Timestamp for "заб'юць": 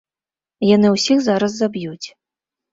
1.61-2.07